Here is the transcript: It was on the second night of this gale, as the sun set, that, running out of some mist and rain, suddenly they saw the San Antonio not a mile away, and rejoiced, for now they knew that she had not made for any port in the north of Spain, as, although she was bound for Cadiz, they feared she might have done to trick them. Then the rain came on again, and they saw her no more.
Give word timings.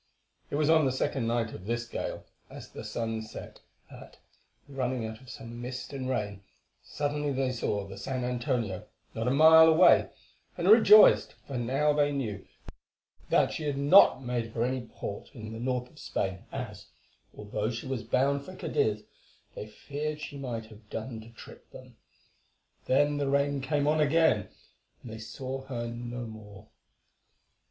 It 0.49 0.55
was 0.55 0.67
on 0.67 0.85
the 0.85 0.91
second 0.91 1.27
night 1.27 1.53
of 1.53 1.67
this 1.67 1.85
gale, 1.87 2.25
as 2.49 2.71
the 2.71 2.83
sun 2.83 3.21
set, 3.21 3.59
that, 3.91 4.17
running 4.67 5.05
out 5.05 5.21
of 5.21 5.29
some 5.29 5.61
mist 5.61 5.93
and 5.93 6.09
rain, 6.09 6.41
suddenly 6.81 7.31
they 7.31 7.51
saw 7.51 7.85
the 7.85 7.99
San 7.99 8.23
Antonio 8.23 8.85
not 9.13 9.27
a 9.27 9.29
mile 9.29 9.67
away, 9.67 10.09
and 10.57 10.67
rejoiced, 10.67 11.33
for 11.45 11.55
now 11.55 11.93
they 11.93 12.11
knew 12.11 12.47
that 13.29 13.51
she 13.53 13.61
had 13.65 13.77
not 13.77 14.23
made 14.23 14.51
for 14.51 14.63
any 14.65 14.87
port 14.87 15.29
in 15.35 15.53
the 15.53 15.59
north 15.59 15.87
of 15.87 15.99
Spain, 15.99 16.45
as, 16.51 16.87
although 17.37 17.69
she 17.69 17.85
was 17.85 18.01
bound 18.01 18.43
for 18.43 18.55
Cadiz, 18.55 19.03
they 19.53 19.67
feared 19.67 20.19
she 20.19 20.35
might 20.35 20.65
have 20.65 20.89
done 20.89 21.21
to 21.21 21.29
trick 21.29 21.69
them. 21.69 21.95
Then 22.87 23.17
the 23.17 23.29
rain 23.29 23.61
came 23.61 23.85
on 23.85 24.01
again, 24.01 24.49
and 25.03 25.11
they 25.11 25.19
saw 25.19 25.61
her 25.67 25.85
no 25.85 26.25
more. 26.25 26.69